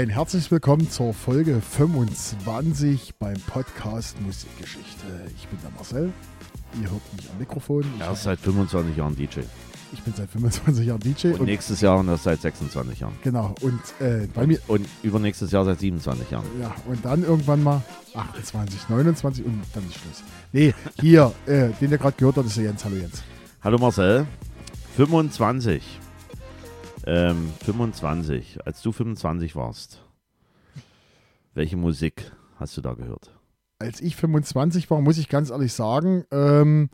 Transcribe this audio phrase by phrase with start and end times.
[0.00, 5.04] Ein herzliches Willkommen zur Folge 25 beim Podcast Musikgeschichte.
[5.36, 6.10] Ich bin der Marcel.
[6.82, 7.84] Ihr hört mich am Mikrofon.
[7.96, 9.40] Ich, Er ist seit 25 Jahren DJ.
[9.92, 13.12] ich bin seit 25 Jahren DJ Und, nächstes Jahr und er ist seit 26 Jahren.
[13.22, 16.46] genau und äh, bei mir Und übernächstes Jahr seit 27 Jahren.
[16.58, 17.82] ja und dann irgendwann mal
[18.14, 20.22] 28, 29 und dann ist Schluss.
[20.54, 22.82] Nee, hier, äh, den ihr gerade gehört habt, ist der Jens.
[22.86, 23.22] Hallo Jens.
[23.62, 24.26] Hallo Marcel.
[24.96, 25.99] 25.
[27.06, 28.58] Ähm, 25.
[28.66, 30.04] Als du 25 warst,
[31.54, 33.32] welche Musik hast du da gehört?
[33.78, 36.90] Als ich 25 war, muss ich ganz ehrlich sagen, ähm,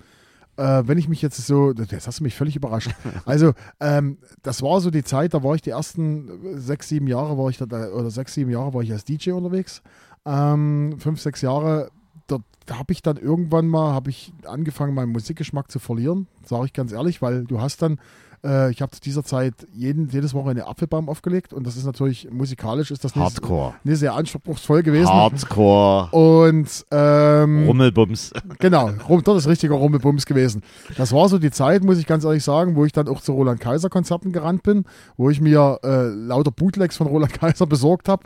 [0.56, 2.90] äh, wenn ich mich jetzt so, jetzt hast du mich völlig überrascht.
[3.24, 7.36] Also, ähm, das war so die Zeit, da war ich die ersten sechs, sieben Jahre,
[7.36, 9.82] war ich da, oder sechs, sieben Jahre war ich als DJ unterwegs.
[10.24, 11.90] Ähm, fünf, sechs Jahre,
[12.26, 16.66] da, da habe ich dann irgendwann mal, habe ich angefangen, meinen Musikgeschmack zu verlieren, sage
[16.66, 17.98] ich ganz ehrlich, weil du hast dann,
[18.46, 22.30] äh, ich habe zu dieser Zeit jeden, jedes Wochenende Apfelbaum aufgelegt und das ist natürlich,
[22.30, 23.74] musikalisch ist das nicht, Hardcore.
[23.84, 25.08] nicht sehr anspruchsvoll gewesen.
[25.08, 26.08] Hardcore.
[26.12, 28.32] Und ähm, Rummelbums.
[28.58, 30.62] Genau, rum, dort ist richtiger Rummelbums gewesen.
[30.96, 33.32] Das war so die Zeit, muss ich ganz ehrlich sagen, wo ich dann auch zu
[33.32, 34.84] Roland Kaiser Konzerten gerannt bin,
[35.16, 38.22] wo ich mir äh, lauter Bootlegs von Roland Kaiser besorgt habe.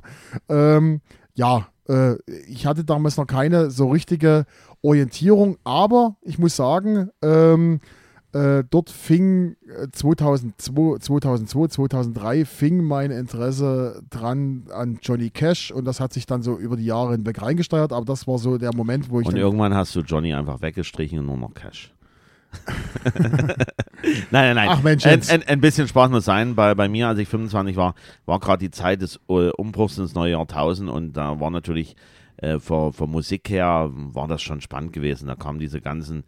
[0.49, 1.01] Ähm,
[1.35, 4.45] ja, äh, ich hatte damals noch keine so richtige
[4.83, 7.81] Orientierung, aber ich muss sagen, ähm,
[8.33, 15.85] äh, dort fing äh, 2002, 2002, 2003 fing mein Interesse dran an Johnny Cash und
[15.85, 18.75] das hat sich dann so über die Jahre hinweg reingesteuert, aber das war so der
[18.75, 21.93] Moment, wo ich Und irgendwann hast du Johnny einfach weggestrichen und nur noch Cash.
[23.15, 23.55] nein,
[24.31, 24.69] nein, nein.
[24.71, 26.57] Ach, Mensch, ein, ein, ein bisschen Spaß muss sein.
[26.57, 27.95] Bei, bei mir, als ich 25 war,
[28.27, 31.95] war gerade die Zeit des äh, Umbruchs ins neue Jahrtausend und da war natürlich
[32.39, 35.29] äh, von, von Musik her, war das schon spannend gewesen.
[35.29, 36.25] Da kamen diese ganzen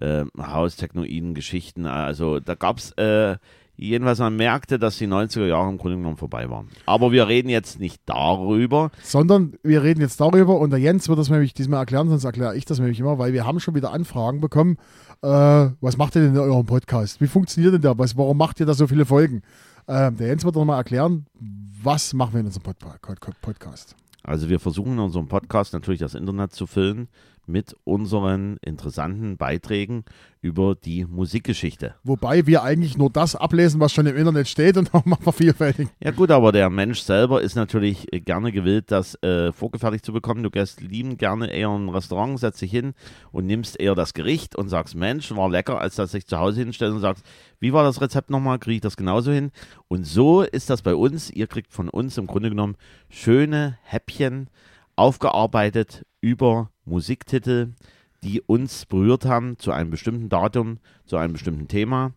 [0.00, 1.86] äh, Haustechnoiden Geschichten.
[1.86, 3.36] Also da gab es äh,
[3.78, 6.68] jedenfalls, man merkte, dass die 90er Jahre im Grunde genommen vorbei waren.
[6.86, 8.90] Aber wir reden jetzt nicht darüber.
[9.02, 12.56] sondern wir reden jetzt darüber und der Jens wird das nämlich diesmal erklären, sonst erkläre
[12.56, 14.76] ich das nämlich immer, weil wir haben schon wieder Anfragen bekommen.
[15.22, 15.28] Äh,
[15.80, 17.20] was macht ihr denn in eurem Podcast?
[17.20, 17.98] Wie funktioniert denn der?
[17.98, 19.42] Was, warum macht ihr da so viele Folgen?
[19.86, 21.26] Ähm, der Jens wird noch mal erklären,
[21.82, 22.76] was machen wir in unserem Pod
[23.40, 23.96] Podcast.
[24.22, 27.08] Also wir versuchen in unserem Podcast natürlich das Internet zu füllen
[27.48, 30.04] mit unseren interessanten Beiträgen
[30.40, 31.94] über die Musikgeschichte.
[32.04, 35.90] Wobei wir eigentlich nur das ablesen, was schon im Internet steht und auch mal vervielfältigen.
[36.02, 40.12] Ja gut, aber der Mensch selber ist natürlich äh, gerne gewillt, das äh, vorgefertigt zu
[40.12, 40.42] bekommen.
[40.42, 42.94] Du gehst lieben gerne eher in ein Restaurant, setzt dich hin
[43.32, 46.38] und nimmst eher das Gericht und sagst, Mensch, war lecker, als dass du dich zu
[46.38, 47.24] Hause hinstellst und sagst,
[47.58, 49.50] wie war das Rezept nochmal, kriege ich das genauso hin?
[49.88, 51.30] Und so ist das bei uns.
[51.30, 52.76] Ihr kriegt von uns im Grunde genommen
[53.08, 54.48] schöne Häppchen
[54.98, 57.74] aufgearbeitet über Musiktitel,
[58.22, 62.12] die uns berührt haben zu einem bestimmten Datum, zu einem bestimmten Thema.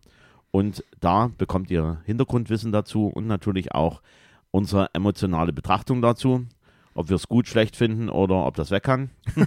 [0.50, 4.02] Und da bekommt ihr Hintergrundwissen dazu und natürlich auch
[4.50, 6.44] unsere emotionale Betrachtung dazu,
[6.94, 9.10] ob wir es gut, schlecht finden oder ob das weg kann.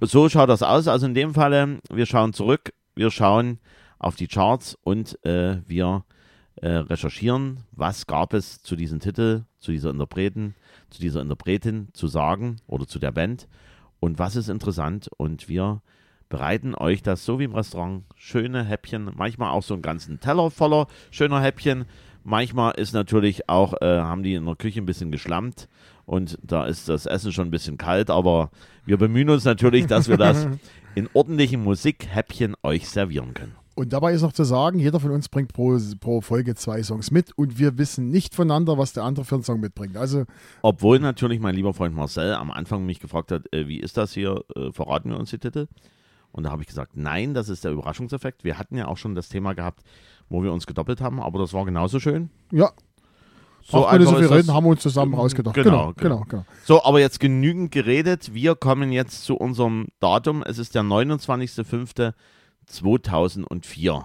[0.00, 0.88] so schaut das aus.
[0.88, 3.60] Also in dem Falle, wir schauen zurück, wir schauen
[3.98, 6.04] auf die Charts und äh, wir
[6.56, 10.54] äh, recherchieren, was gab es zu diesem Titel, zu dieser Interpreten,
[10.90, 13.46] zu dieser Interpretin zu sagen oder zu der Band
[14.00, 15.82] und was ist interessant und wir
[16.30, 20.50] bereiten euch das so wie im Restaurant schöne Häppchen, manchmal auch so einen ganzen Teller
[20.50, 21.84] voller schöner Häppchen.
[22.22, 25.68] Manchmal ist natürlich auch, äh, haben die in der Küche ein bisschen geschlammt
[26.06, 28.50] und da ist das Essen schon ein bisschen kalt, aber
[28.86, 30.46] wir bemühen uns natürlich, dass wir das
[30.94, 33.54] in ordentlichen Musikhäppchen euch servieren können.
[33.80, 37.10] Und dabei ist noch zu sagen, jeder von uns bringt pro, pro Folge zwei Songs
[37.10, 39.96] mit und wir wissen nicht voneinander, was der andere für einen Song mitbringt.
[39.96, 40.26] Also
[40.60, 44.12] Obwohl natürlich mein lieber Freund Marcel am Anfang mich gefragt hat, äh, wie ist das
[44.12, 45.66] hier, äh, verraten wir uns die Titel?
[46.30, 48.44] Und da habe ich gesagt, nein, das ist der Überraschungseffekt.
[48.44, 49.80] Wir hatten ja auch schon das Thema gehabt,
[50.28, 52.28] wo wir uns gedoppelt haben, aber das war genauso schön.
[52.52, 52.72] ja,
[53.62, 54.30] So nicht so das.
[54.30, 55.54] reden, haben wir uns zusammen ausgedacht.
[55.54, 56.24] Genau, genau, genau.
[56.28, 56.44] genau.
[56.64, 58.34] So, aber jetzt genügend geredet.
[58.34, 60.42] Wir kommen jetzt zu unserem Datum.
[60.42, 60.82] Es ist der
[62.72, 64.04] 29.05.2004.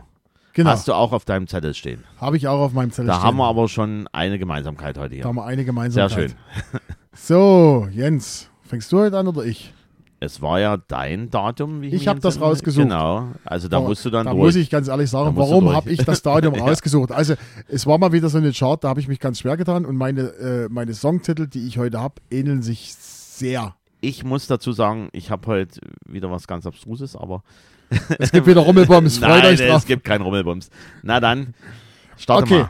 [0.54, 0.70] genau.
[0.70, 2.04] Hast du auch auf deinem Zettel stehen.
[2.20, 3.24] Habe ich auch auf meinem Zettel Da stehen.
[3.24, 5.24] haben wir aber schon eine Gemeinsamkeit heute da hier.
[5.26, 6.32] haben wir eine Sehr Gemeinsamkeit.
[6.32, 6.80] schön.
[7.18, 9.74] So, Jens, fängst du heute an oder ich?
[10.20, 11.82] Es war ja dein Datum.
[11.82, 12.84] Wie Ich mich hab das rausgesucht.
[12.84, 13.30] Genau.
[13.46, 14.44] Also da Aber musst du dann da durch.
[14.44, 16.66] muss ich ganz ehrlich Da sagen, warum habe ich das Stadium Ja.
[16.66, 17.14] rausgesucht?
[17.14, 17.36] Also
[17.70, 19.96] es war mal wieder so eine Chart, da habe ich mich ganz schwer getan und
[19.96, 23.76] meine, äh, meine Songtitel, die ich heute habe, ähneln sich sehr.
[24.02, 27.44] ich muss dazu sagen, ich habe heute wieder was ganz Abstruses, aber.
[28.20, 29.78] Es gibt wieder Rummelbombs, freut Nein, euch drauf.
[29.80, 30.70] es gibt keinen Rummelbums.
[31.04, 31.54] Na dann,
[32.18, 32.70] starte Okay, mal.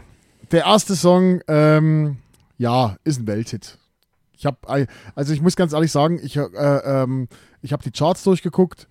[0.51, 2.17] der erste Song, ähm,
[2.57, 3.77] ja, ist ein Welthit.
[4.37, 7.27] Ich habe, also ich muss ganz ehrlich sagen, ich, äh, ähm,
[7.61, 8.87] ich habe die Charts durchgeguckt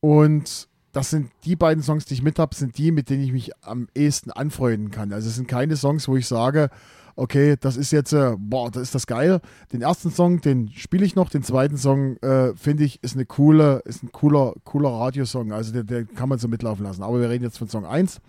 [0.00, 3.32] und das sind die beiden Songs, die ich mit habe, sind die, mit denen ich
[3.32, 5.12] mich am ehesten anfreunden kann.
[5.12, 6.70] Also es sind keine Songs, wo ich sage,
[7.18, 9.40] okay, das ist jetzt, äh, boah, das ist das geil.
[9.72, 13.26] Den ersten Song, den spiele ich noch, den zweiten Song, äh, finde ich, ist eine
[13.26, 15.52] coole, ist ein cooler, cooler Radiosong.
[15.52, 17.02] Also der, der kann man so mitlaufen lassen.
[17.02, 18.20] Aber wir reden jetzt von Song 1.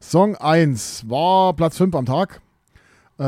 [0.00, 2.40] Song 1 war Platz 5 am Tag.
[3.18, 3.24] Äh,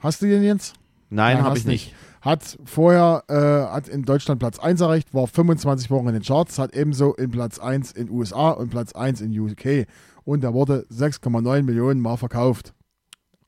[0.00, 0.74] hast du den jetzt?
[1.10, 1.94] Nein, habe ich nicht.
[2.20, 6.60] Hat vorher, äh, hat in Deutschland Platz 1 erreicht, war 25 Wochen in den Charts,
[6.60, 9.86] hat ebenso in Platz 1 in USA und Platz 1 in UK.
[10.24, 12.74] Und der wurde 6,9 Millionen Mal verkauft.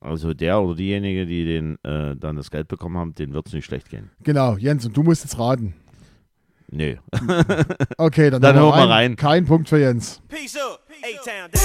[0.04, 3.54] Also der oder diejenige, die den äh, dann das Geld bekommen haben, denen wird es
[3.54, 4.10] nicht schlecht gehen.
[4.22, 5.74] Genau, Jens, und du musst jetzt raten.
[6.70, 6.98] Nee.
[7.96, 9.16] Okay, dann, Dann hören wir rein.
[9.16, 10.20] Kein Punkt für Jens.
[10.28, 11.62] Peace up, A-Town down.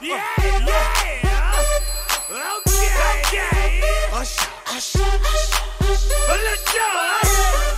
[0.00, 0.66] Yeah, yeah.
[2.66, 2.88] Okay,
[3.20, 3.82] okay.
[4.12, 5.00] Usher, usher.
[6.28, 7.77] Well, let's go.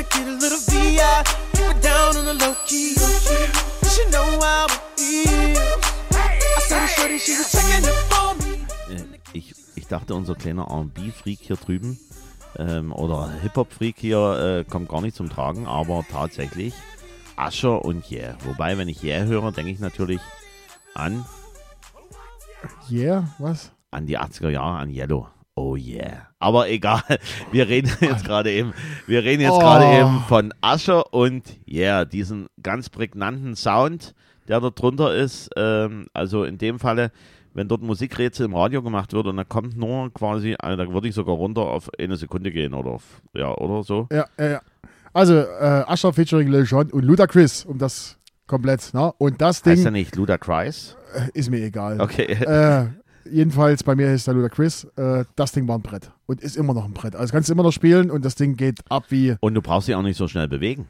[0.00, 1.24] Tryna get a little VI.
[1.52, 2.90] Keep it down on the low key.
[2.90, 5.84] You should know how it feels.
[6.12, 8.66] I saw the shorty, she was checking up on me.
[8.94, 11.98] Äh, ich, ich dachte, unser kleiner RB-Freak hier drüben
[12.58, 16.74] ähm, oder Hip-Hop-Freak hier äh, kommt gar nicht zum Tragen, aber tatsächlich
[17.36, 18.36] Asher und Yeah.
[18.44, 20.20] Wobei, wenn ich Yeah höre, denke ich natürlich
[20.94, 21.24] an,
[22.88, 23.70] Yeah, was?
[23.90, 25.28] an die 80er Jahre, an Yellow.
[25.62, 26.28] Oh yeah.
[26.38, 27.02] Aber egal,
[27.52, 28.72] wir reden jetzt gerade eben,
[29.06, 29.58] wir reden jetzt Oh.
[29.58, 34.14] gerade eben von Asher und Yeah, diesen ganz prägnanten Sound,
[34.48, 35.50] der dort drunter ist.
[35.56, 37.12] Ähm, also in dem Falle,
[37.52, 41.08] wenn dort Musikrätsel im Radio gemacht wird und da kommt nur quasi, also da würde
[41.08, 44.08] ich sogar runter auf eine Sekunde gehen oder auf, ja, oder so.
[44.10, 44.60] Ja, ja, ja.
[45.12, 48.16] Also, äh, Asher featuring Jon und Ludacris, um das
[48.46, 49.12] komplett, ne?
[49.18, 50.96] Und das Heißt ja Ding nicht Ludacris?
[51.14, 52.00] äh, ist mir egal.
[52.00, 52.32] Okay.
[52.32, 52.86] Äh,
[53.30, 54.84] jedenfalls, bei mir ist der Ludacris.
[54.96, 57.16] Äh, das Ding war ein Brett und ist immer noch ein Brett.
[57.16, 59.88] Also kannst du immer noch spielen und das Ding geht ab wie, Und du brauchst
[59.88, 60.86] dich auch nicht so schnell bewegen.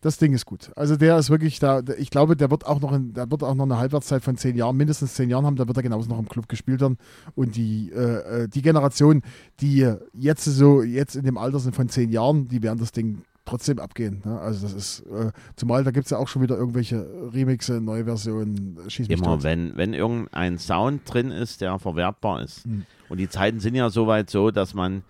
[0.00, 0.70] das Ding ist gut.
[0.76, 3.54] Also der ist wirklich da, ich glaube, der wird auch noch, in, der wird auch
[3.54, 6.18] noch eine Halbwertszeit von zehn Jahren, mindestens zehn Jahren haben, da wird er genauso noch
[6.18, 6.98] im Club gespielt werden.
[7.34, 9.22] Und die, äh, äh, die Generation,
[9.60, 13.22] die jetzt so, jetzt in dem Alter sind von zehn Jahren, die werden das Ding
[13.44, 14.22] trotzdem abgehen.
[14.24, 14.38] Ne?
[14.40, 18.04] Also das ist, äh, zumal da gibt es ja auch schon wieder irgendwelche Remixe, neue
[18.04, 19.42] Versionen, schieß mich Immer, tot.
[19.42, 22.64] wenn, wenn irgendein Sound drin ist, der verwertbar ist.
[22.64, 22.86] Hm.
[23.08, 25.02] Und die Zeiten sind ja soweit so, dass man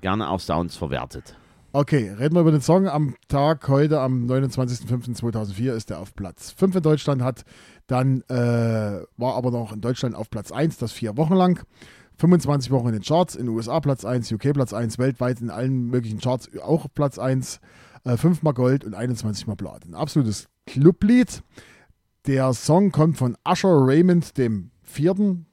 [0.00, 1.36] gerne auch Sounds verwertet.
[1.74, 2.86] Okay, reden wir über den Song.
[2.86, 7.44] Am Tag heute, am 29.05.2004, ist er auf Platz 5 in Deutschland, hat
[7.86, 11.64] dann, äh, war aber noch in Deutschland auf Platz 1, das vier Wochen lang.
[12.22, 15.50] 25 Wochen in den Charts, in den USA Platz 1, UK Platz 1, weltweit in
[15.50, 17.58] allen möglichen Charts auch Platz 1,
[18.04, 19.96] äh, 5 mal Gold und 21 mal Platin.
[19.96, 21.42] Absolutes Clublied.
[22.28, 25.46] Der Song kommt von Usher Raymond, dem vierten,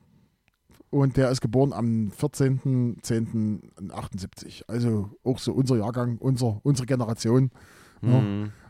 [0.91, 4.65] und der ist geboren am 14.10.78.
[4.67, 7.49] Also auch so unser Jahrgang, unser, unsere Generation.
[8.03, 8.21] Ja.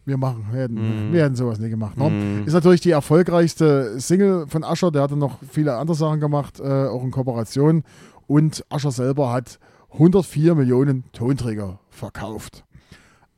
[0.09, 1.13] Wir machen, wir hätten, Mhm.
[1.13, 1.95] wir hätten sowas nie gemacht.
[1.97, 2.09] Ne?
[2.09, 2.43] Mhm.
[2.45, 4.91] Ist natürlich die erfolgreichste Single von Ascher.
[4.91, 7.83] Der hatte noch viele andere Sachen gemacht, äh, auch in Kooperation.
[8.27, 9.59] Und Ascher selber hat
[9.93, 12.65] 104 Millionen Tonträger verkauft.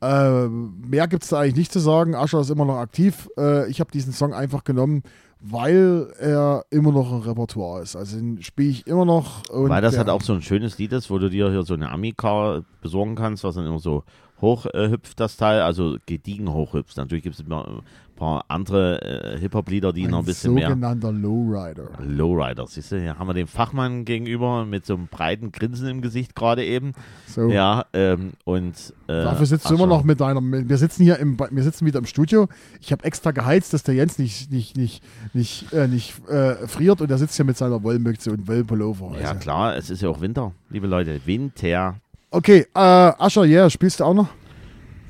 [0.01, 2.15] Äh, mehr gibt es da eigentlich nicht zu sagen.
[2.15, 3.29] Ascher ist immer noch aktiv.
[3.37, 5.03] Äh, ich habe diesen Song einfach genommen,
[5.39, 7.95] weil er immer noch ein Repertoire ist.
[7.95, 9.43] Also den spiele ich immer noch.
[9.51, 11.89] Weil das halt auch so ein schönes Lied ist, wo du dir hier so eine
[11.91, 14.03] Amica besorgen kannst, was dann immer so
[14.41, 16.97] hoch äh, hüpft, das Teil, also gediegen hochhüpft.
[16.97, 17.81] Natürlich gibt es immer ein
[18.15, 19.01] paar andere
[19.33, 20.69] äh, Hip-Hop-Lieder, die noch ein bisschen mehr.
[20.69, 21.89] sogenannter Lowrider.
[21.99, 26.01] Lowrider, siehst du, hier haben wir den Fachmann gegenüber mit so einem breiten Grinsen im
[26.01, 26.93] Gesicht gerade eben.
[27.27, 27.49] So.
[27.49, 28.75] Ja, ähm, und
[29.07, 30.41] äh, Dafür sitzt du immer noch mit deiner.
[30.41, 32.47] Wir sitzen hier im, wir sitzen wieder im Studio.
[32.79, 35.01] Ich habe extra geheizt, dass der Jens nicht, nicht, nicht,
[35.33, 39.19] nicht, äh, nicht äh, friert und er sitzt hier mit seiner Wollmütze und Wollpullover.
[39.19, 39.39] Ja, Also.
[39.39, 41.21] klar, es ist ja auch Winter, liebe Leute.
[41.25, 41.95] Winter,
[42.31, 44.27] Okay, äh, Ascher, yeah, spielst du auch noch?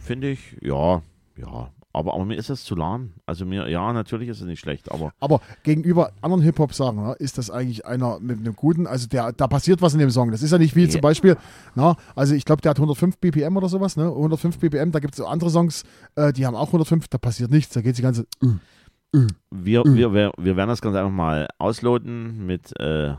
[0.04, 1.02] finde ich, ja,
[1.38, 1.70] ja.
[1.94, 3.12] Aber, aber mir ist es zu lahm.
[3.26, 7.38] Also mir, ja, natürlich ist es nicht schlecht, aber Aber gegenüber anderen Hip-Hop-Sachen ne, ist
[7.38, 10.32] das eigentlich einer mit einem guten, also der, da passiert was in dem Song.
[10.32, 10.90] Das ist ja nicht wie Ja.
[10.90, 11.36] zum Beispiel,
[11.76, 14.06] na, also ich glaube, der hat 105 BPM oder sowas, ne?
[14.08, 15.84] 105 BPM, da gibt es so andere Songs,
[16.16, 18.26] äh, die haben auch 105, da passiert nichts, da geht die ganze.
[18.42, 19.28] Äh.
[19.52, 19.96] wir, Mhm.
[19.96, 23.14] wir, wir, wir werden das Ganze einfach mal ausloten mit äh,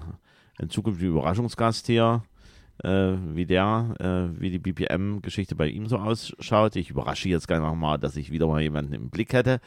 [0.58, 2.22] einem zukünftigen Überraschungsgast hier,
[2.82, 6.76] äh, wie der, äh, wie die BPM-Geschichte bei ihm so ausschaut.
[6.76, 9.60] Ich überrasche jetzt gleich nochmal, dass ich wieder mal jemanden im Blick hätte,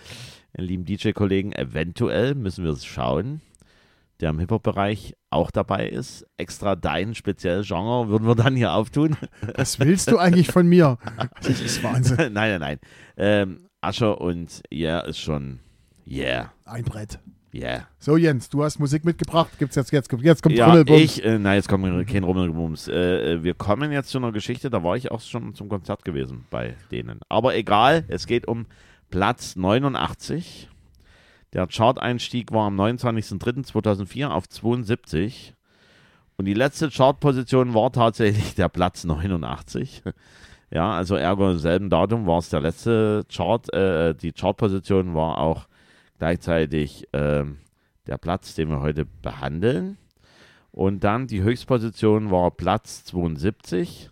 [0.56, 1.54] lieben DJ-Kollegen.
[1.54, 3.42] Eventuell müssen wir es schauen,
[4.20, 6.26] der im Hip-Hop-Bereich auch dabei ist.
[6.38, 9.18] Extra dein spezielles Genre würden wir dann hier auftun.
[9.56, 10.98] Was willst du eigentlich von mir?
[11.42, 12.34] Das ist Wahnsinn.
[12.34, 12.80] nein, nein, nein.
[13.18, 15.60] Ähm, Ascher und Yeah ist schon,
[16.08, 16.52] yeah.
[16.66, 17.20] Ein Brett.
[17.56, 17.88] Yeah.
[18.00, 19.58] So, Jens, du hast Musik mitgebracht.
[19.58, 21.00] Gibt's jetzt, jetzt, jetzt kommt Ja, Rummelbums.
[21.00, 22.90] ich, äh, nein, jetzt kommt kein Rummelbums.
[22.90, 26.04] Äh, äh, wir kommen jetzt zu einer Geschichte, da war ich auch schon zum Konzert
[26.04, 27.22] gewesen bei denen.
[27.30, 28.66] Aber egal, es geht um
[29.10, 30.68] Platz 89.
[31.54, 35.54] Der Chart-Einstieg war am 29.03.2004 auf 72.
[36.36, 40.04] Und die letzte Chartposition war tatsächlich der Platz 89.
[40.72, 43.72] Ja, also ergo im selben Datum war es der letzte Chart.
[43.72, 45.68] Äh, die Chartposition war auch
[46.18, 47.58] gleichzeitig ähm,
[48.08, 49.98] der Platz, den wir heute behandeln.
[50.72, 54.10] Und dann die Höchstposition war Platz 72.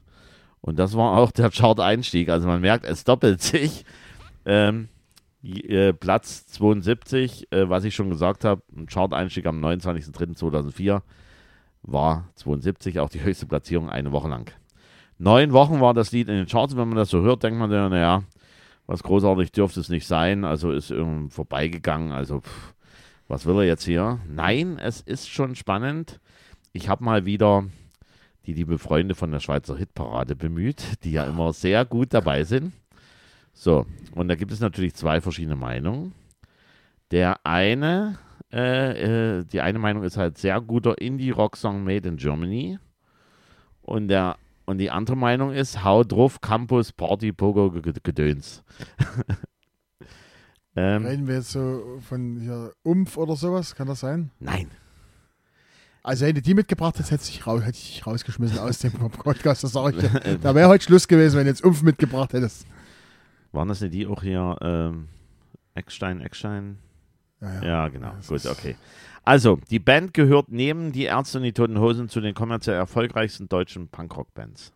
[0.62, 2.29] Und das war auch der Chart-Einstieg.
[2.29, 3.86] Also man merkt, es doppelt sich.
[4.45, 4.88] Ähm,
[5.43, 11.01] äh, Platz 72, äh, was ich schon gesagt habe, ein Chart-Einstieg am 29.03.2004
[11.81, 14.50] war 72, auch die höchste Platzierung eine Woche lang.
[15.17, 16.75] Neun Wochen war das Lied in den Charts.
[16.75, 18.24] Wenn man das so hört, denkt man ja, naja,
[18.94, 20.46] was großartig dürfte es nicht sein.
[20.46, 22.12] Also ist irgendwie vorbeigegangen.
[22.12, 22.76] Also, pff,
[23.28, 24.20] was will er jetzt hier?
[24.30, 26.20] Nein, es ist schon spannend.
[26.74, 27.66] Ich habe mal wieder
[28.46, 32.72] die liebe Freunde von der Schweizer Hitparade bemüht, die ja immer sehr gut dabei sind.
[33.52, 36.14] So, und da gibt es natürlich zwei verschiedene Meinungen.
[37.10, 38.20] Der eine,
[38.52, 42.78] äh, äh, die eine Meinung ist halt sehr guter Indie-Rock-Song made in Germany.
[43.82, 48.63] Und, der, und die andere Meinung ist Hau drauf, Campus, Party, Pogo, Gedöns.
[50.75, 53.75] ähm, Reden wir jetzt so von hier Umf oder sowas?
[53.75, 54.32] Kann das sein?
[54.39, 54.70] nein,
[56.01, 59.63] Also hätte die mitgebracht, das hätte ich, rau hätte ich rausgeschmissen aus dem Podcast.
[59.63, 60.38] Das sage ich dir.
[60.41, 62.65] Da wäre heute Schluss gewesen, wenn du jetzt Umf mitgebracht hättest.
[63.51, 64.58] waren das nicht die auch hier?
[64.62, 65.08] Ähm,
[65.75, 66.77] Eckstein, Eckstein?
[67.44, 67.64] Ja, ja.
[67.64, 68.14] Ja, genau.
[68.18, 68.76] Das Gut, okay.
[69.26, 73.48] Also, die Band gehört neben die Ärzte und die Toten Hosen zu den kommerziell erfolgreichsten
[73.48, 74.74] deutschen Punkrock-Bands.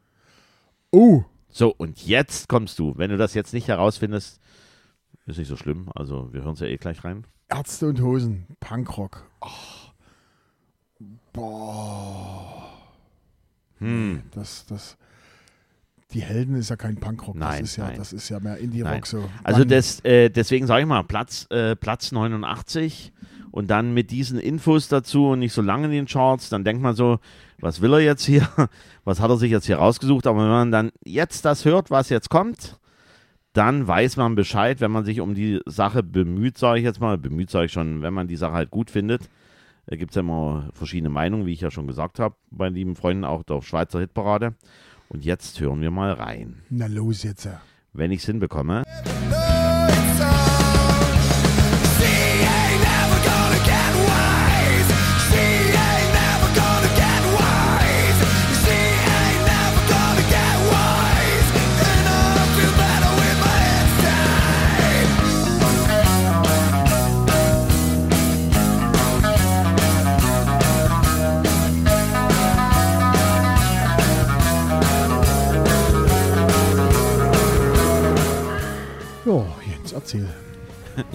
[0.91, 2.93] Oh, So, und jetzt kommst du.
[2.97, 4.39] Wenn du das jetzt nicht herausfindest,
[5.25, 5.89] ist nicht so schlimm.
[5.95, 7.25] Also, wir hören es ja eh gleich rein.
[7.49, 9.25] Ärzte und Hosen, Punkrock.
[9.41, 9.91] Ach.
[11.33, 12.69] Boah,
[13.79, 14.23] Hm.
[14.31, 14.97] das, das.
[16.13, 17.35] Die Helden ist ja kein Punkrock.
[17.35, 17.97] Nein, das ist ja, nein.
[17.97, 18.57] das ist ja mehr.
[18.57, 19.29] Indie-Rock so.
[19.43, 23.11] Also, das, äh, deswegen sage ich mal, Platz, äh, Platz 89
[23.51, 26.81] und dann mit diesen Infos dazu und nicht so lange in den Charts, dann denkt
[26.81, 27.19] man so,
[27.59, 28.47] was will er jetzt hier?
[29.03, 30.27] Was hat er sich jetzt hier rausgesucht?
[30.27, 32.77] Aber wenn man dann jetzt das hört, was jetzt kommt,
[33.53, 37.17] dann weiß man Bescheid, wenn man sich um die Sache bemüht, sage ich jetzt mal,
[37.17, 39.29] bemüht sage ich schon, wenn man die Sache halt gut findet.
[39.87, 42.97] Da gibt es ja immer verschiedene Meinungen, wie ich ja schon gesagt habe, bei lieben
[42.97, 44.55] Freunden, auch der Schweizer Hitparade.
[45.09, 46.63] Und jetzt hören wir mal rein.
[46.69, 47.45] Na los jetzt.
[47.45, 47.61] ja.
[47.93, 48.83] Wenn ich es hinbekomme.
[49.31, 49.46] Jo,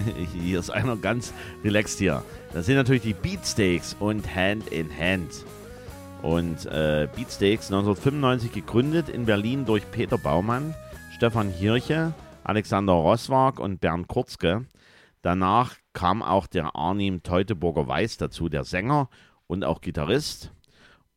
[0.33, 1.33] Hier ist einer ganz
[1.63, 2.23] relaxed hier.
[2.53, 5.45] Das sind natürlich die Beatsteaks und Hand in Hand.
[6.21, 10.73] Und äh, Beatsteaks 1995 gegründet in Berlin durch Peter Baumann,
[11.15, 14.65] Stefan Hirche, Alexander Roswag und Bernd Kurzke.
[15.21, 19.09] Danach kam auch der Arnim Teutoburger Weiß dazu, der Sänger
[19.47, 20.51] und auch Gitarrist.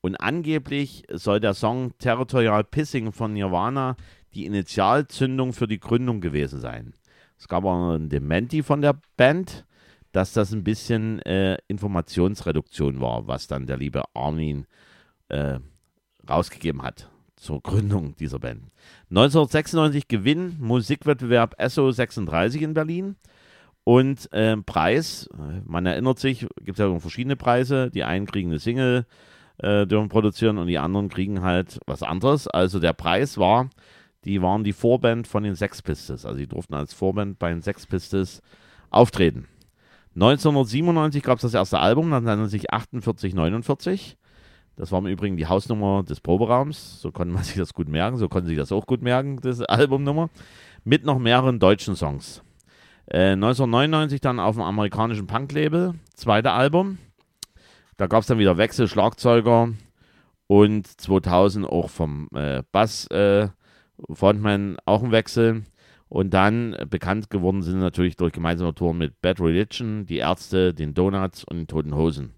[0.01, 3.97] Und angeblich soll der Song Territorial Pissing von Nirvana
[4.35, 6.93] die Initialzündung für die Gründung gewesen sein.
[7.39, 9.65] Es gab auch ein Dementi von der Band,
[10.13, 14.67] dass das ein bisschen äh, Informationsreduktion war, was dann der liebe Armin
[15.29, 15.59] äh,
[16.29, 18.63] rausgegeben hat zur Gründung dieser Band.
[19.11, 23.17] 1996 Gewinn Musikwettbewerb SO 36 in Berlin
[23.85, 25.29] und äh, Preis,
[25.65, 27.89] man erinnert sich, gibt ja verschiedene Preise.
[27.91, 29.07] Die einen kriegen eine Single,
[29.59, 32.49] äh, dürfen produzieren und die anderen kriegen halt was anderes.
[32.49, 33.71] Also der Preis war,
[34.27, 36.27] die waren die Vorband von den Sex Pistols.
[36.27, 38.43] Also die durften als Vorband bei den Sex Pistols
[38.91, 39.47] auftreten.
[40.17, 44.17] 1997 gab es das erste Album, dann nannte sich 4849.
[44.75, 47.01] Das war im Übrigen die Hausnummer des Proberaums.
[47.01, 48.17] So konnte man sich das gut merken.
[48.17, 50.29] So konnten sie das auch gut merken, das Albumnummer.
[50.85, 52.43] Mit noch mehreren deutschen Songs.
[53.07, 56.99] Äh, 1999 dann auf dem amerikanischen Punk-Label, zweite Album.
[57.97, 59.71] Da gab es dann wieder Wechsel, Schlagzeuger
[60.49, 63.49] und 2000 auch vom äh, Bass äh,
[64.13, 65.63] Frontman auch ein Wechsel.
[66.09, 70.73] Und dann äh, bekannt geworden sind natürlich durch gemeinsame Touren mit Bad Religion, die Ärzte,
[70.73, 72.35] den Donuts und den Toten Hosen.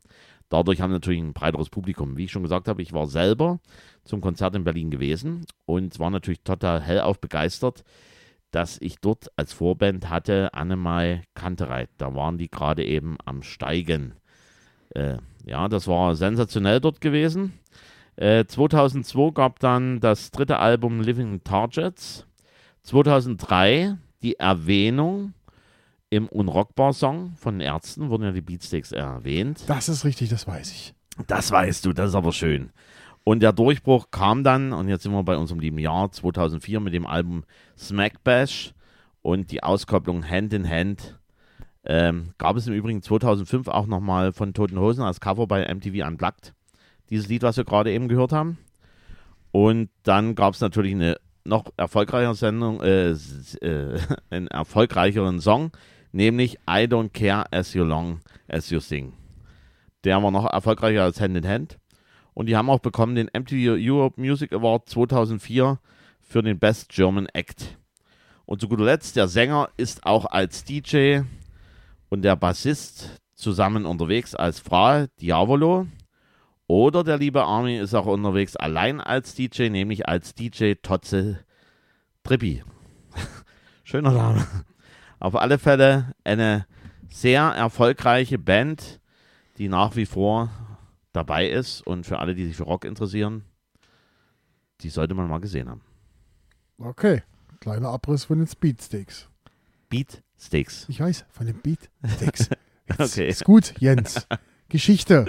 [0.48, 2.16] Dadurch haben natürlich ein breiteres Publikum.
[2.16, 3.60] Wie ich schon gesagt habe, ich war selber
[4.04, 7.84] zum Konzert in Berlin gewesen und war natürlich total hellauf begeistert,
[8.50, 11.90] dass ich dort als Vorband hatte Annemai Kantereit.
[11.98, 14.14] Da waren die gerade eben am Steigen.
[14.94, 17.52] Äh, ja, das war sensationell dort gewesen.
[18.18, 22.26] Äh, 2002 gab dann das dritte Album Living Targets.
[22.82, 25.34] 2003 die Erwähnung
[26.10, 29.62] im Unrockbar-Song von den Ärzten, wurden ja die Beatsteaks erwähnt.
[29.68, 30.94] Das ist richtig, das weiß ich.
[31.28, 32.70] Das weißt du, das ist aber schön.
[33.22, 36.94] Und der Durchbruch kam dann, und jetzt sind wir bei unserem lieben Jahr 2004 mit
[36.94, 37.44] dem Album
[37.76, 38.74] Smack Bash
[39.22, 41.20] und die Auskopplung Hand in Hand.
[41.84, 46.04] Ähm, gab es im Übrigen 2005 auch nochmal von Toten Hosen als Cover bei MTV
[46.04, 46.54] Unplugged.
[47.10, 48.58] Dieses Lied, was wir gerade eben gehört haben.
[49.50, 53.98] Und dann gab es natürlich eine noch erfolgreichere Sendung, äh, äh,
[54.30, 55.70] einen erfolgreicheren Song,
[56.12, 59.14] nämlich I Don't Care As You Long As You Sing.
[60.04, 61.78] Der war noch erfolgreicher als Hand in Hand.
[62.34, 65.80] Und die haben auch bekommen den MTV Europe Music Award 2004
[66.20, 67.76] für den Best German Act.
[68.46, 71.22] Und zu guter Letzt, der Sänger ist auch als DJ
[72.08, 75.88] und der Bassist zusammen unterwegs als Fra Diavolo.
[76.68, 81.40] Oder der liebe Army ist auch unterwegs allein als DJ, nämlich als DJ Totze
[82.24, 82.62] Trippi.
[83.84, 84.46] Schöner Name.
[85.18, 86.66] Auf alle Fälle eine
[87.08, 89.00] sehr erfolgreiche Band,
[89.56, 90.50] die nach wie vor
[91.14, 93.44] dabei ist und für alle, die sich für Rock interessieren,
[94.82, 95.80] die sollte man mal gesehen haben.
[96.76, 97.22] Okay,
[97.60, 99.30] kleiner Abriss von den Speedsteaks.
[99.88, 100.84] Beat Steaks.
[100.90, 102.50] Ich weiß, von den Beatsteaks.
[102.98, 103.28] Okay.
[103.28, 104.26] Ist gut, Jens.
[104.70, 105.26] Geschichte.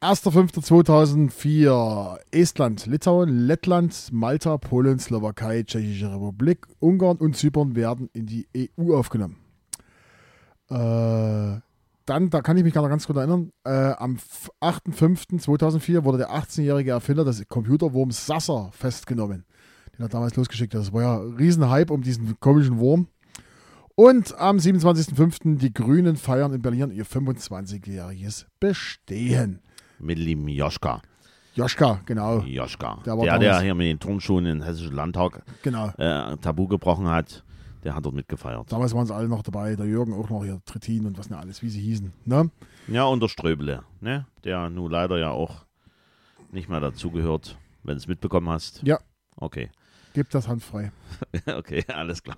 [0.00, 8.48] 1.5.2004 Estland, Litauen, Lettland, Malta, Polen, Slowakei, Tschechische Republik, Ungarn und Zypern werden in die
[8.56, 9.36] EU aufgenommen.
[10.70, 11.60] Äh,
[12.06, 16.30] dann, da kann ich mich gerade ganz gut erinnern, äh, am f- 8.5.2004 wurde der
[16.30, 19.44] 18-jährige Erfinder des Computerwurms Sasser festgenommen.
[19.98, 20.72] Den hat damals losgeschickt.
[20.74, 23.08] Das war ja ein Riesenhype um diesen komischen Wurm.
[23.96, 25.58] Und am 27.05.
[25.58, 29.60] die Grünen feiern in Berlin ihr 25-jähriges Bestehen.
[30.00, 31.02] Mit dem lieben Joschka.
[31.54, 32.40] Joschka, genau.
[32.40, 32.94] Joschka.
[33.04, 35.88] Der Der, war der, hier mit den Turnschuhen in Hessischen Landtag Genau.
[35.98, 37.44] äh, Tabu gebrochen hat,
[37.84, 38.70] der hat dort mitgefeiert.
[38.70, 39.74] Damals waren sie alle noch dabei.
[39.76, 42.12] Der Jürgen auch noch, hier Trittin und was nicht alles, wie sie hießen.
[42.24, 42.50] Ne?
[42.88, 44.26] Ja, und der Ströbele, ne?
[44.44, 45.64] der nun leider ja auch
[46.52, 48.82] nicht mehr dazugehört, wenn du es mitbekommen hast.
[48.84, 48.98] Ja.
[49.36, 49.70] Okay.
[50.14, 50.92] Gib das handfrei.
[51.46, 52.36] okay, alles klar.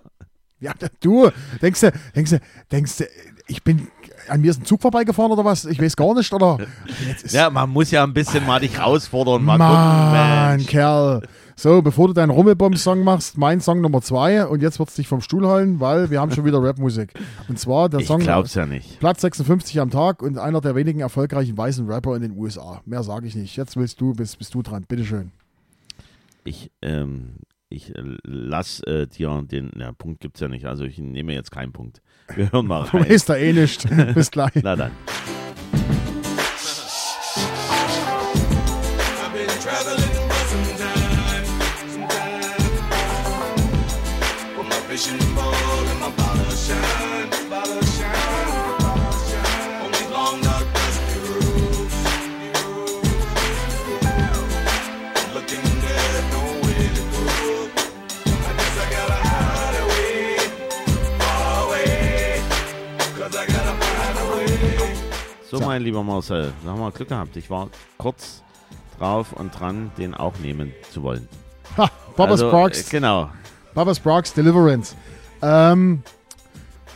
[0.61, 1.29] Ja, du,
[1.61, 3.05] denkst du, denkst du, denkst du,
[3.49, 3.89] ich bin,
[4.29, 5.65] an mir ist ein Zug vorbeigefahren oder was?
[5.65, 6.59] Ich weiß gar nicht, oder?
[7.07, 10.67] Jetzt ist, Ja, man muss ja ein bisschen mal dich herausfordern, mal Mann, gucken.
[10.69, 11.23] Kerl.
[11.55, 15.07] So, bevor du deinen Rummelbomb-Song machst, mein Song Nummer zwei und jetzt wird es dich
[15.07, 17.13] vom Stuhl holen, weil wir haben schon wieder Rapmusik.
[17.49, 18.99] Und zwar der Ich Song glaub's ja nicht.
[19.01, 22.81] Platz 56 am Tag und einer der wenigen erfolgreichen weißen Rapper in den USA.
[22.87, 23.57] Mehr sage ich nicht.
[23.57, 24.85] Jetzt willst du, bist, bist du dran.
[24.89, 25.31] Bitteschön.
[26.45, 27.37] Ich, ähm,
[27.69, 31.53] ich äh, lass äh, dir den, ja, Punkt gibt's ja nicht, also ich nehme jetzt
[31.53, 32.03] keinen Punkt.
[32.37, 33.09] Wir hören mal Du rein.
[33.11, 33.87] weißt da eh nicht.
[34.15, 34.51] Bis gleich.
[34.63, 34.91] Na dann.
[65.53, 67.37] So, mein lieber Marcel, da haben wir Glück gehabt.
[67.37, 68.43] Ich war kurz
[68.99, 71.29] drauf und dran, den auch nehmen zu wollen.
[71.77, 72.89] Ha, Papa also, Sparks.
[72.89, 73.29] äh, Genau.
[73.75, 74.97] Papa Sparks Deliverance.
[75.43, 76.03] Ähm,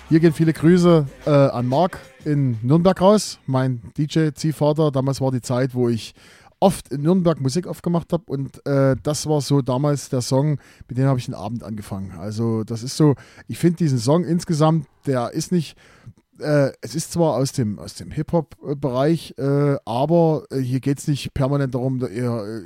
[0.09, 4.91] hier gehen viele Grüße äh, an Marc in Nürnberg raus, mein DJ-Ziehvater.
[4.91, 6.15] Damals war die Zeit, wo ich
[6.59, 10.97] oft in Nürnberg Musik aufgemacht habe und äh, das war so damals der Song, mit
[10.97, 12.13] dem habe ich den Abend angefangen.
[12.19, 13.17] Also das ist so,
[13.49, 15.77] ich finde diesen Song insgesamt, der ist nicht,
[16.41, 21.09] äh, es ist zwar aus dem, aus dem Hip-Hop-Bereich, äh, aber äh, hier geht es
[21.09, 22.09] nicht permanent darum, da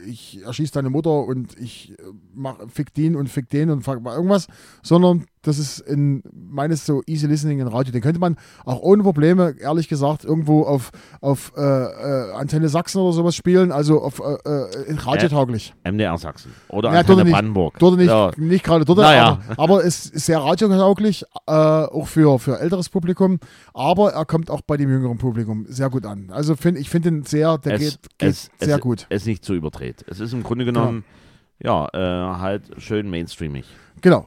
[0.06, 2.02] ich erschieße deine Mutter und ich äh,
[2.34, 4.48] mach, fick den und fick den und fuck mal irgendwas,
[4.82, 7.92] sondern das ist in meines so easy listening in Radio.
[7.92, 13.00] Den könnte man auch ohne Probleme, ehrlich gesagt, irgendwo auf, auf äh, äh, Antenne Sachsen
[13.00, 15.74] oder sowas spielen, also auf äh, äh, radiotauglich.
[15.84, 16.52] MDR Sachsen.
[16.68, 17.78] Oder Ja, Antenne Brandenburg.
[17.78, 18.30] Dort nicht, Ja.
[18.36, 19.40] nicht gerade dort, Naja.
[19.48, 23.38] aber, aber es ist sehr radiotauglich, äh, auch für, für älteres Publikum,
[23.72, 26.30] aber er kommt auch bei dem jüngeren Publikum sehr gut an.
[26.30, 29.06] Also find, ich finde ihn sehr, der es, geht, geht es, sehr es, gut.
[29.08, 30.04] Es ist nicht zu überdreht.
[30.06, 31.04] Es ist im Grunde genommen,
[31.62, 33.64] ja, äh, halt schön mainstreamig.
[34.02, 34.26] Genau.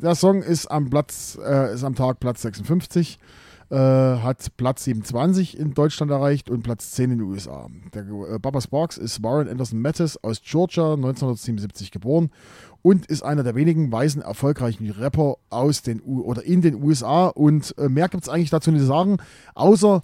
[0.00, 3.18] Der Song ist am Platz, äh, ist am Tag Platz 56,
[3.70, 7.68] äh, hat Platz 27 in Deutschland erreicht und Platz 10 in den USA.
[7.94, 12.30] Der äh, Baba Sparks ist Warren Anderson Mattis aus Georgia, 1977 geboren
[12.82, 17.28] und ist einer der wenigen weißen erfolgreichen Rapper aus den U oder in den USA.
[17.28, 19.18] Und äh, mehr gibt es eigentlich dazu nicht zu sagen,
[19.54, 20.02] außer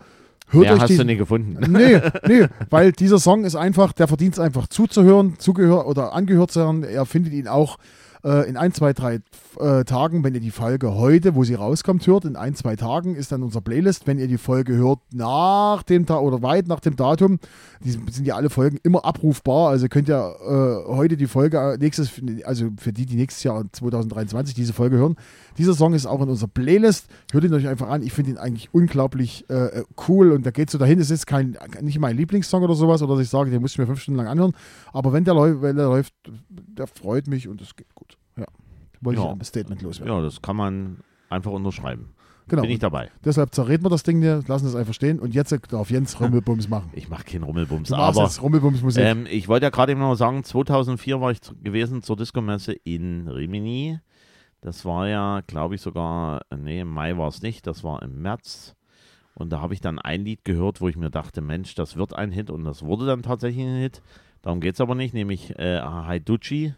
[0.49, 1.59] hört euch hast die, du nicht gefunden.
[1.73, 6.53] Nee, nee, weil dieser Song ist einfach, der verdient es einfach zuzuhören, zugehört oder angehört
[6.53, 6.85] zu hören.
[6.85, 7.77] Er findet ihn auch
[8.25, 9.21] äh, in ein, zwei, drei
[9.59, 13.15] äh, Tagen, wenn ihr die Folge heute, wo sie rauskommt, hört, in ein, zwei Tagen
[13.15, 14.07] ist dann unser Playlist.
[14.07, 17.39] Wenn ihr die Folge hört nach dem Tag oder weit nach dem Datum,
[17.83, 19.71] die sind ja alle Folgen immer abrufbar.
[19.71, 22.11] Also könnt ihr äh, heute die Folge äh, nächstes,
[22.45, 25.17] also für die, die nächstes Jahr 2023 diese Folge hören.
[25.59, 27.07] Dieser Song ist auch in unserer Playlist.
[27.33, 28.03] Hört ihn euch einfach an.
[28.03, 31.01] Ich finde ihn eigentlich unglaublich äh, cool und da geht so dahin.
[31.01, 33.79] Es ist kein, nicht mein Lieblingssong oder sowas oder dass ich sage, den muss ich
[33.79, 34.53] mir fünf Stunden lang anhören.
[34.93, 36.15] Aber wenn der, wenn der läuft,
[36.49, 38.10] der freut mich und es geht gut.
[39.01, 39.27] Wollte Ja.
[39.33, 40.15] ich ein Statement loswerden.
[40.15, 42.15] Ja, das kann man einfach unterschreiben.
[42.49, 42.63] genau.
[42.63, 43.11] Bin ich dabei.
[43.25, 46.69] Deshalb zerreden wir das Ding hier, lassen es einfach stehen und jetzt darf Jens Rummelbums
[46.69, 46.91] machen.
[46.95, 49.03] Ich mache keinen Rummelbums, aber jetzt Rummelbums-Musik.
[49.05, 53.29] ähm, ich wollte ja gerade eben noch sagen, 2004 war ich gewesen zur Disco-Messe in
[53.29, 54.01] Rimini.
[54.63, 58.21] Das war ja, glaube ich, sogar, nee, im Mai war es nicht, das war im
[58.21, 58.75] März.
[59.35, 62.15] Und da habe ich dann ein Lied gehört, wo ich mir dachte, Mensch, das wird
[62.15, 64.03] ein Hit und das wurde dann tatsächlich ein Hit.
[64.43, 66.75] Darum geht es aber nicht, nämlich äh, Haiducci.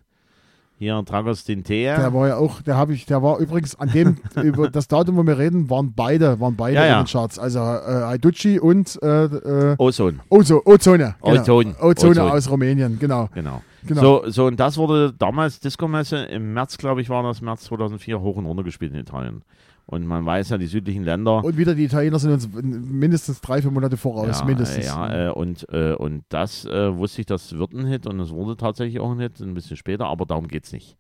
[0.82, 1.96] Hier Dragos Dintea.
[1.96, 5.16] Der war ja auch, der habe ich, der war übrigens an dem, über das Datum,
[5.16, 6.98] wo wir reden, waren beide, waren beide Ja, ja.
[6.98, 7.38] in den Charts.
[7.38, 11.14] Also äh, Haiducci und äh, äh, Ozone, Ozo, Ozone.
[11.22, 11.40] Genau.
[11.40, 11.76] Ozone.
[11.78, 12.32] Ozone Ozone.
[12.32, 13.28] aus Rumänien, genau.
[13.32, 13.62] genau.
[13.86, 14.00] genau.
[14.00, 18.20] So, so, und das wurde damals Disco-Messe im März, glaube ich, war das März 2004
[18.20, 19.42] hoch und runter gespielt in Italien.
[19.86, 21.44] Und man weiß ja, die südlichen Länder.
[21.44, 24.86] Und wieder die Italiener sind uns mindestens drei, vier Monate voraus, ja, mindestens.
[24.86, 28.30] Ja, äh, und, äh, und das äh, wusste ich, das wird ein Hit und es
[28.30, 30.96] wurde tatsächlich auch ein Hit, ein bisschen später, aber darum geht es nicht.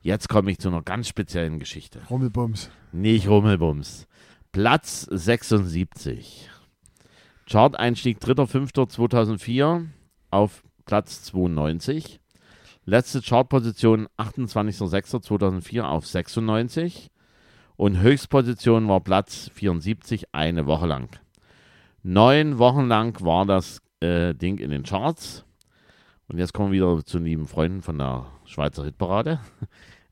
[0.00, 2.00] Jetzt komme ich zu einer ganz speziellen Geschichte.
[2.10, 2.70] Rummelbums.
[2.92, 4.06] Nicht Rummelbums.
[4.50, 6.48] Platz 76.
[7.48, 9.86] Chart-Einstieg 3.5.2004
[10.30, 12.20] auf Platz 92.
[12.84, 17.11] Letzte Chartposition 28.06.2004 auf 96.
[17.76, 21.08] Und Höchstposition war Platz 74 eine Woche lang.
[22.02, 25.44] Neun Wochen lang war das äh, Ding in den Charts.
[26.28, 29.40] Und jetzt kommen wir wieder zu den lieben Freunden von der Schweizer Hitparade.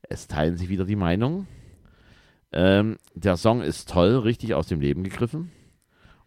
[0.09, 1.47] Es teilen sich wieder die Meinungen.
[2.51, 5.51] Ähm, der Song ist toll, richtig aus dem Leben gegriffen.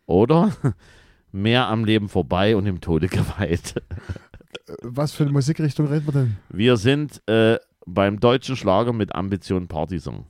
[0.07, 0.53] Oder
[1.33, 3.75] mehr am Leben vorbei und im Tode geweiht.
[3.77, 6.37] Äh, Was für eine Musikrichtung reden wir denn?
[6.49, 10.25] Wir sind äh, beim deutschen Schlager mit Ambition Partysong.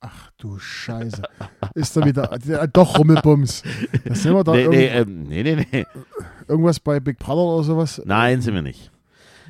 [0.00, 1.22] Ach du Scheiße.
[1.74, 3.62] Ist da wieder, äh, doch Rummelbums.
[4.04, 5.86] Da sind wir da Nee, nee, ähm, nee, nee, nee.
[6.46, 8.00] irgendwas bei Big Brother oder sowas?
[8.04, 8.92] Nein, sind wir nicht.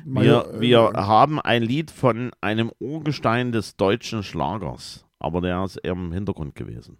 [0.05, 5.63] Wir, Major- äh, wir haben ein Lied von einem Urgestein des deutschen Schlagers, aber der
[5.65, 6.97] ist eher im Hintergrund gewesen.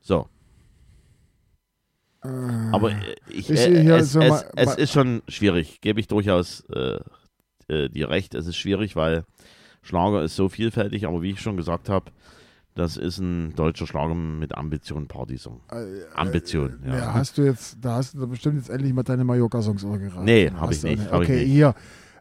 [0.00, 0.28] So.
[2.20, 6.08] Aber äh, ich, Ich äh, es, so es, mal- es ist schon schwierig, gebe ich
[6.08, 6.98] durchaus äh,
[7.90, 8.34] dir recht.
[8.34, 9.24] Es ist schwierig, weil
[9.82, 12.10] Schlager ist so vielfältig, aber wie ich schon gesagt habe,
[12.74, 15.60] das ist ein deutscher Schlager mit Ambition Partysong.
[15.70, 16.96] Äh, Ambition, Ja.
[16.96, 17.14] ja.
[17.14, 20.24] hast du jetzt, da hast du bestimmt jetzt endlich mal deine Mallorca-Songs geraten.
[20.24, 21.52] Nee, hab Hast ich nicht, auch hab ich Okay, nicht.
[21.52, 21.74] hier.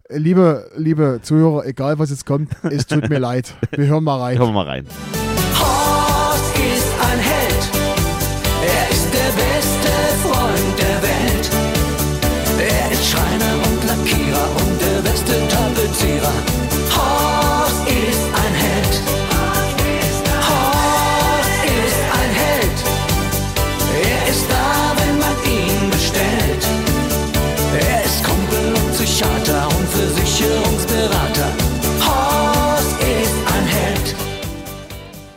[0.10, 3.54] Äh, Liebe, liebe Zuhörer, egal was jetzt kommt, es tut mir leid.
[3.71, 4.38] Wir hören mal rein.
[4.38, 4.86] Hören wir mal rein.
[5.58, 7.69] Horst ist ein Held.
[8.65, 9.91] Er ist der beste
[10.28, 11.50] Freund der Welt.
[12.60, 15.80] Er ist Schreiner und Lackierer und der beste Tapezierer.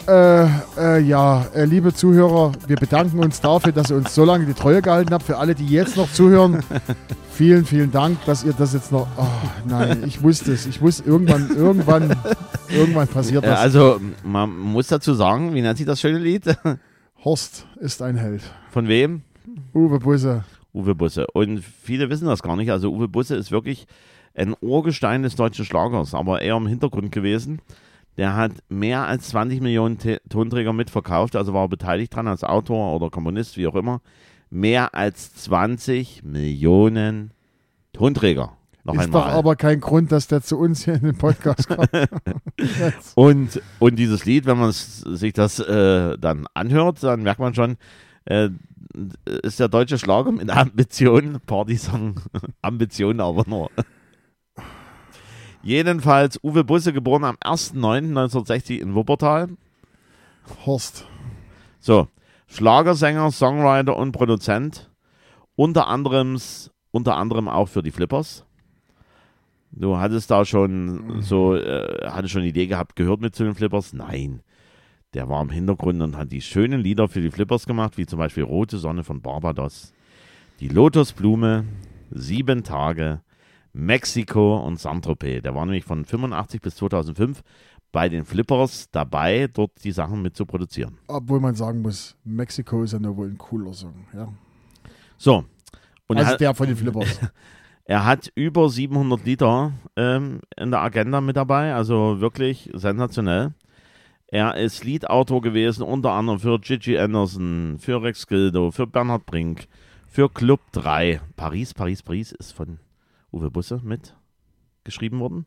[0.06, 0.44] Äh,
[0.76, 4.52] äh, ja, äh, liebe Zuhörer, wir bedanken uns dafür, dass ihr uns so lange die
[4.52, 5.24] Treue gehalten habt.
[5.24, 6.62] Für alle, die jetzt noch zuhören,
[7.32, 9.06] vielen, vielen Dank, dass ihr das jetzt noch.
[9.16, 9.26] Oh,
[9.66, 10.66] nein, ich wusste es.
[10.66, 12.14] Ich wusste irgendwann, irgendwann,
[12.70, 13.58] irgendwann passiert das.
[13.58, 16.54] also, man muss dazu sagen, wie nennt sich das schöne Lied?
[17.24, 18.42] Horst ist ein Held.
[18.70, 19.22] Von wem?
[19.72, 20.44] Uwe Busse.
[20.74, 21.26] Uwe Busse.
[21.32, 22.70] Und viele wissen das gar nicht.
[22.70, 23.86] Also Uwe Busse ist wirklich
[24.34, 27.60] ein Urgestein des deutschen Schlagers, aber eher im Hintergrund gewesen.
[28.16, 32.94] Der hat mehr als 20 Millionen T Tonträger mitverkauft, also war beteiligt dran als Autor
[32.94, 34.00] oder Komponist, wie auch immer.
[34.50, 37.32] Mehr als 20 Millionen
[37.92, 38.56] Tonträger.
[38.84, 39.38] Noch Ist doch einmal.
[39.38, 41.88] aber kein Grund, dass der zu uns hier in den Podcast kommt.
[43.14, 47.76] Und, und dieses Lied, wenn man sich das äh, dann anhört, dann merkt man schon,
[48.26, 48.50] äh,
[49.42, 52.20] ist der deutsche Schlager mit Ambition, Partysong,
[52.62, 53.70] Ambition aber nur.
[55.64, 59.48] Jedenfalls Uwe Busse, geboren am 1.9.1960 in Wuppertal.
[60.66, 61.06] Horst.
[61.80, 62.08] So,
[62.48, 64.90] Schlagersänger, Songwriter und Produzent.
[65.56, 66.38] Unter anderem,
[66.90, 68.44] unter anderem auch für die Flippers.
[69.72, 73.54] Du hattest da schon so, äh, hattest schon eine Idee gehabt, gehört mit zu den
[73.54, 73.94] Flippers?
[73.94, 74.42] Nein.
[75.14, 78.18] Der war im Hintergrund und hat die schönen Lieder für die Flippers gemacht, wie zum
[78.18, 79.94] Beispiel Rote Sonne von Barbados,
[80.60, 81.64] Die Lotusblume,
[82.10, 83.22] Sieben Tage,
[83.74, 85.42] Mexiko und Saint-Tropez.
[85.42, 87.42] Der war nämlich von 85 bis 2005
[87.92, 90.98] bei den Flippers dabei, dort die Sachen mit zu produzieren.
[91.06, 94.06] Obwohl man sagen muss, Mexiko ist ja nur wohl ein cooler Song.
[94.12, 94.28] Ja.
[95.18, 95.44] So.
[96.06, 97.20] Und er also hat, der von den Flippers.
[97.84, 103.54] er hat über 700 Lieder ähm, in der Agenda mit dabei, also wirklich sensationell.
[104.26, 109.68] Er ist Liedautor gewesen, unter anderem für Gigi Anderson, für Rex Gildo, für Bernhard Brink,
[110.08, 111.20] für Club 3.
[111.36, 112.80] Paris, Paris, Paris ist von
[113.34, 114.16] Uwe Busse mit
[114.84, 115.46] geschrieben worden.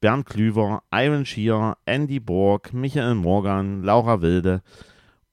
[0.00, 4.62] Bernd Klüver, Iron Shear, Andy Borg, Michael Morgan, Laura Wilde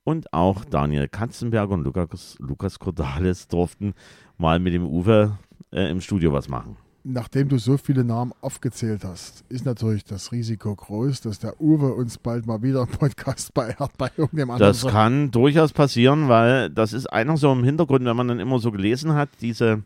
[0.03, 3.93] und auch Daniel Katzenberger und Lukas, Lukas Cordalis durften
[4.37, 5.37] mal mit dem Uwe
[5.71, 6.77] äh, im Studio was machen.
[7.03, 11.93] Nachdem du so viele Namen aufgezählt hast, ist natürlich das Risiko groß, dass der Uwe
[11.93, 14.71] uns bald mal wieder im Podcast beehrt bei irgendeinem anderen.
[14.71, 18.59] Das kann durchaus passieren, weil das ist einer so im Hintergrund, wenn man dann immer
[18.59, 19.83] so gelesen hat, diese,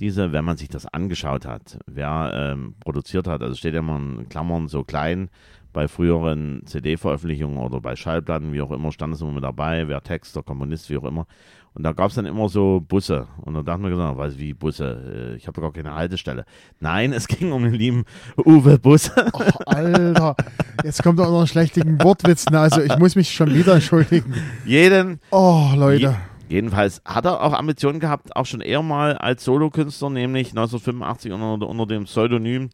[0.00, 3.96] diese, wenn man sich das angeschaut hat, wer ähm, produziert hat, also steht ja immer
[3.96, 5.28] in Klammern so klein,
[5.72, 10.02] bei früheren CD-Veröffentlichungen oder bei Schallplatten, wie auch immer, stand es immer mit dabei, wer
[10.02, 11.26] Texter, Komponist, wie auch immer.
[11.74, 13.28] Und da gab es dann immer so Busse.
[13.42, 16.44] Und da dachten wir gesagt, weiß wie Busse, äh, ich habe gar keine Haltestelle.
[16.80, 18.04] Nein, es ging um den lieben
[18.44, 19.12] Uwe Busse.
[19.32, 20.34] Oh, Alter,
[20.82, 22.46] jetzt kommt auch noch ein schlechtigen Wortwitz.
[22.48, 24.34] Also ich muss mich schon wieder entschuldigen.
[24.64, 26.00] Jeden Oh, Leute.
[26.00, 26.14] Je
[26.48, 31.68] jedenfalls hat er auch Ambitionen gehabt, auch schon eher mal als Solokünstler, nämlich 1985 unter,
[31.68, 32.70] unter dem Pseudonym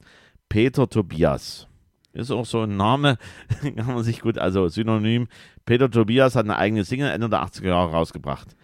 [0.49, 1.67] Peter Tobias.
[2.13, 3.19] Ist auch so ein Name,
[3.77, 5.27] kann man sich gut, also Synonym.
[5.65, 8.57] Peter Tobias hat eine eigene Single Ende der 80er Jahre rausgebracht.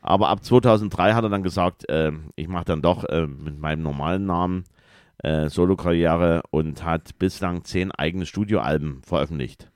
[0.00, 3.82] Aber ab 2003 hat er dann gesagt, äh, ich mache dann doch äh, mit meinem
[3.82, 4.64] normalen Namen
[5.18, 9.70] äh, Solokarriere und hat bislang zehn eigene Studioalben veröffentlicht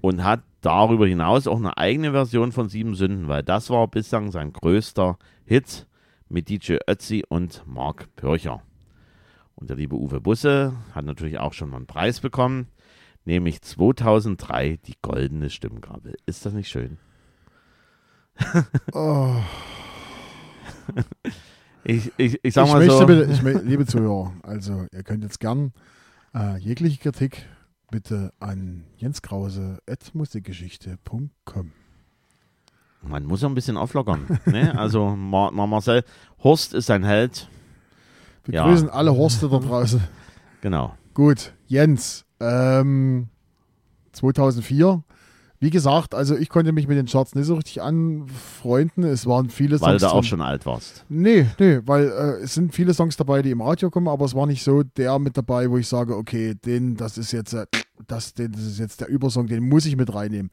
[0.00, 4.30] und hat darüber hinaus auch eine eigene Version von Sieben Sünden, weil das war bislang
[4.30, 5.86] sein größter Hit
[6.28, 8.62] mit DJ Ötzi und Mark Pörcher.
[9.54, 12.68] Und der liebe Uwe Busse hat natürlich auch schon mal einen Preis bekommen,
[13.24, 16.16] nämlich 2003 die Goldene Stimmgabel.
[16.26, 16.98] Ist das nicht schön?
[18.92, 19.34] Oh,
[21.88, 25.22] Ich, ich, ich sag ich mal möchte so, bitte, ich, liebe Zuhörer, also ihr könnt
[25.22, 25.72] jetzt gern
[26.34, 27.46] äh, jegliche Kritik
[27.90, 31.72] bitte an jenskrause.musikgeschichte.com.
[33.02, 34.38] man muss ja ein bisschen auflockern.
[34.46, 34.76] ne?
[34.78, 36.04] Also Mar Mar Marcel,
[36.42, 37.48] Horst ist ein Held,
[38.44, 38.64] Wir Ja.
[38.68, 40.02] grüßen alle Horste da draußen.
[40.60, 40.94] genau.
[41.14, 43.28] Gut, Jens, ähm,
[44.12, 45.02] 2004.
[45.58, 49.04] Wie gesagt, also ich konnte mich mit den Charts nicht so richtig anfreunden.
[49.04, 50.12] Es waren viele Weil Songs.
[50.12, 51.04] du auch schon alt warst.
[51.08, 54.34] Nee, nee, weil äh, es sind viele Songs dabei, die im Radio kommen, aber es
[54.34, 57.66] war nicht so der mit dabei, wo ich sage, okay, den, das ist jetzt, äh,
[58.06, 60.50] das, den, das ist jetzt der Übersong, den muss ich mit reinnehmen.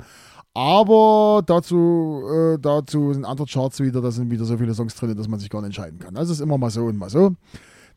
[0.54, 5.18] Aber dazu, äh, dazu sind andere Charts wieder, da sind wieder so viele Songs drin,
[5.18, 6.16] dass man sich gar nicht entscheiden kann.
[6.16, 7.36] Also es ist immer mal so und mal so.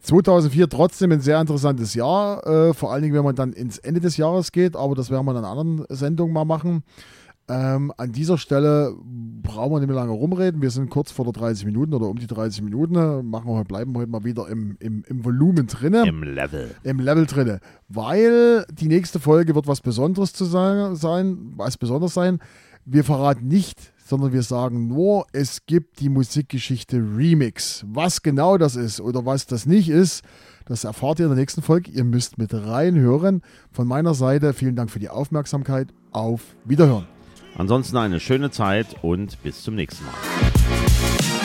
[0.07, 4.01] 2004 trotzdem ein sehr interessantes Jahr, äh, vor allen Dingen, wenn man dann ins Ende
[4.01, 6.85] des Jahres geht, aber das werden wir in einer anderen Sendung mal machen.
[7.49, 8.95] Ähm, an dieser Stelle
[9.43, 10.63] brauchen wir nicht mehr lange rumreden.
[10.63, 13.29] Wir sind kurz vor der 30 Minuten oder um die 30 Minuten.
[13.29, 16.75] Machen wir, bleiben wir heute mal wieder im, im, im Volumen drinne, Im Level.
[16.83, 17.61] im Level drinne.
[17.89, 22.41] Weil die nächste Folge wird was Besonderes zu sein, sein was besonders sein.
[22.85, 27.85] Wir verraten nicht, sondern wir sagen nur, es gibt die Musikgeschichte Remix.
[27.89, 30.23] Was genau das ist oder was das nicht ist,
[30.65, 31.91] das erfahrt ihr in der nächsten Folge.
[31.91, 33.43] Ihr müsst mit reinhören.
[33.73, 35.89] Von meiner Seite vielen Dank für die Aufmerksamkeit.
[36.13, 37.07] Auf Wiederhören.
[37.59, 41.36] Ansonsten eine schöne Zeit und bis zum nächsten Mal.